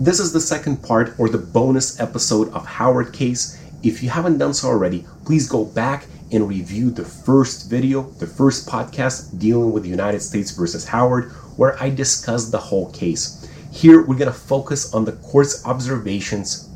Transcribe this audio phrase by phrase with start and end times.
[0.00, 3.60] This is the second part or the bonus episode of Howard Case.
[3.82, 8.26] If you haven't done so already, please go back and review the first video, the
[8.28, 13.50] first podcast dealing with the United States versus Howard, where I discussed the whole case.
[13.72, 16.68] Here, we're going to focus on the court's observations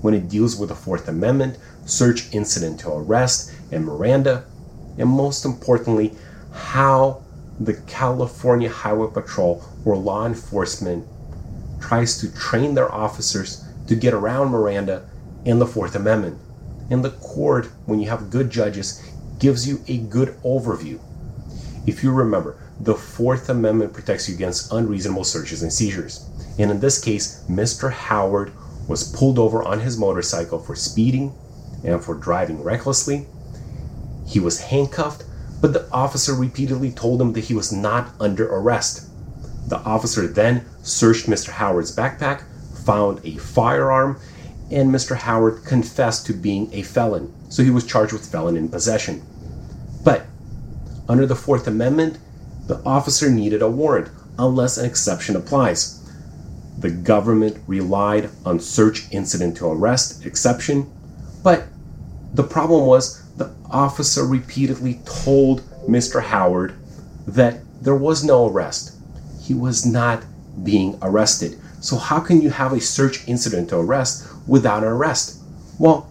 [0.00, 4.44] when it deals with the Fourth Amendment, search incident to arrest, and Miranda,
[4.98, 6.14] and most importantly,
[6.52, 7.24] how
[7.58, 11.08] the California Highway Patrol or law enforcement
[11.82, 15.08] tries to train their officers to get around Miranda
[15.44, 16.38] and the Fourth Amendment.
[16.90, 19.02] And the court, when you have good judges,
[19.38, 21.00] gives you a good overview.
[21.86, 26.28] If you remember, the Fourth Amendment protects you against unreasonable searches and seizures.
[26.58, 27.92] And in this case, Mr.
[27.92, 28.52] Howard
[28.88, 31.34] was pulled over on his motorcycle for speeding
[31.84, 33.26] and for driving recklessly.
[34.26, 35.24] He was handcuffed,
[35.60, 39.08] but the officer repeatedly told him that he was not under arrest.
[39.68, 41.50] The officer then searched Mr.
[41.50, 42.42] Howard's backpack,
[42.84, 44.18] found a firearm,
[44.70, 45.16] and Mr.
[45.16, 49.22] Howard confessed to being a felon, so he was charged with felon in possession.
[50.02, 50.26] But
[51.08, 52.18] under the Fourth Amendment,
[52.66, 56.00] the officer needed a warrant unless an exception applies.
[56.78, 60.90] The government relied on search incident to arrest exception,
[61.42, 61.64] but
[62.32, 66.22] the problem was the officer repeatedly told Mr.
[66.22, 66.74] Howard
[67.26, 68.96] that there was no arrest.
[69.42, 70.22] He was not
[70.62, 71.58] being arrested.
[71.80, 75.42] So, how can you have a search incident to arrest without an arrest?
[75.78, 76.08] Well,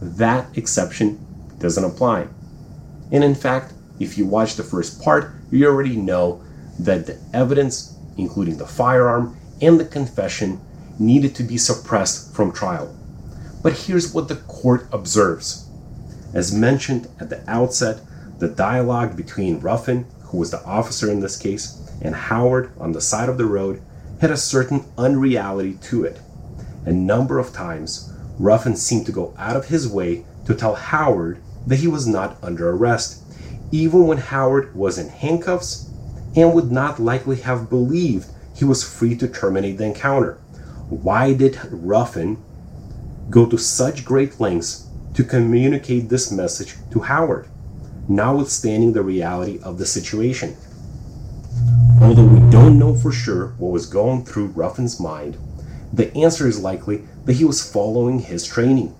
[0.00, 1.20] that exception
[1.58, 2.28] doesn't apply.
[3.10, 6.42] And in fact, if you watch the first part, you already know
[6.78, 10.60] that the evidence, including the firearm and the confession,
[10.98, 12.96] needed to be suppressed from trial.
[13.62, 15.68] But here's what the court observes.
[16.32, 18.00] As mentioned at the outset,
[18.38, 23.00] the dialogue between Ruffin, who was the officer in this case, and Howard on the
[23.00, 23.80] side of the road
[24.20, 26.20] had a certain unreality to it.
[26.84, 31.40] A number of times, Ruffin seemed to go out of his way to tell Howard
[31.66, 33.22] that he was not under arrest,
[33.70, 35.88] even when Howard was in handcuffs
[36.34, 40.34] and would not likely have believed he was free to terminate the encounter.
[40.88, 42.42] Why did Ruffin
[43.30, 47.46] go to such great lengths to communicate this message to Howard,
[48.08, 50.56] notwithstanding the reality of the situation?
[52.62, 55.36] Don't know for sure what was going through Ruffin's mind,
[55.92, 58.94] the answer is likely that he was following his training.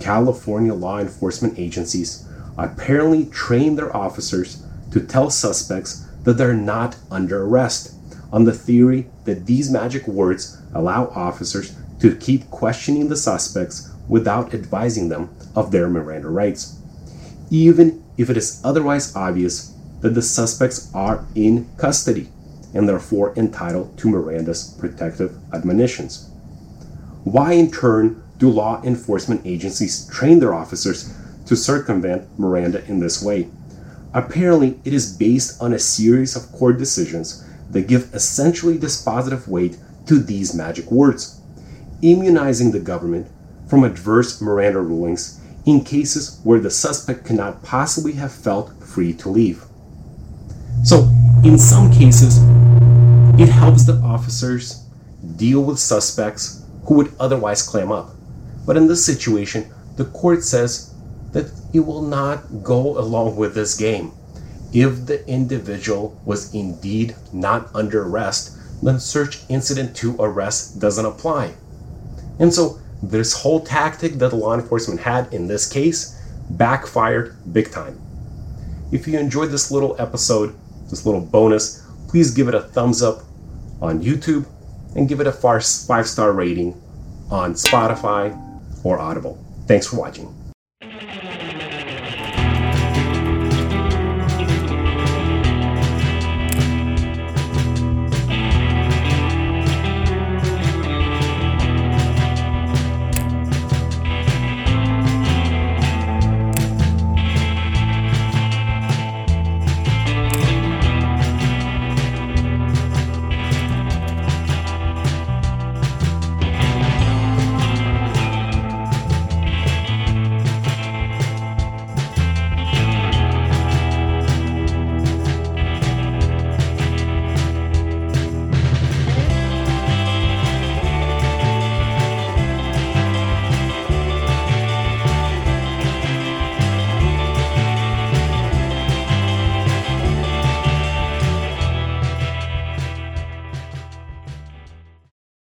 [0.00, 2.26] California law enforcement agencies
[2.56, 7.94] apparently train their officers to tell suspects that they're not under arrest,
[8.32, 14.54] on the theory that these magic words allow officers to keep questioning the suspects without
[14.54, 16.80] advising them of their Miranda rights,
[17.50, 22.30] even if it is otherwise obvious that the suspects are in custody
[22.74, 26.28] and therefore entitled to Miranda's protective admonitions.
[27.24, 31.14] Why, in turn, do law enforcement agencies train their officers
[31.46, 33.48] to circumvent Miranda in this way?
[34.12, 39.78] Apparently, it is based on a series of court decisions that give essentially dispositive weight
[40.06, 41.40] to these magic words,
[42.02, 43.26] immunizing the government
[43.68, 49.28] from adverse Miranda rulings in cases where the suspect cannot possibly have felt free to
[49.28, 49.64] leave.
[50.84, 51.08] So,
[51.42, 52.38] in some cases,
[53.38, 54.84] it helps the officers
[55.36, 58.10] deal with suspects who would otherwise clam up.
[58.64, 60.94] But in this situation, the court says
[61.32, 64.12] that it will not go along with this game.
[64.72, 71.54] If the individual was indeed not under arrest, then search incident to arrest doesn't apply.
[72.38, 78.00] And so this whole tactic that law enforcement had in this case backfired big time.
[78.92, 80.54] If you enjoyed this little episode,
[80.88, 81.83] this little bonus,
[82.14, 83.24] please give it a thumbs up
[83.82, 84.46] on YouTube
[84.94, 86.80] and give it a five star rating
[87.28, 88.30] on Spotify
[88.84, 89.36] or Audible.
[89.66, 90.43] Thanks for watching.